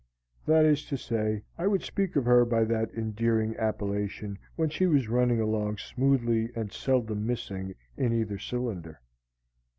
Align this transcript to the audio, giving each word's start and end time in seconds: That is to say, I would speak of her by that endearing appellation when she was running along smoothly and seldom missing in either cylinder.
That 0.47 0.65
is 0.65 0.83
to 0.85 0.97
say, 0.97 1.43
I 1.59 1.67
would 1.67 1.83
speak 1.83 2.15
of 2.15 2.25
her 2.25 2.43
by 2.43 2.63
that 2.63 2.89
endearing 2.95 3.55
appellation 3.57 4.39
when 4.55 4.67
she 4.71 4.87
was 4.87 5.07
running 5.07 5.39
along 5.39 5.77
smoothly 5.77 6.49
and 6.55 6.73
seldom 6.73 7.27
missing 7.27 7.75
in 7.97 8.11
either 8.11 8.39
cylinder. 8.39 8.99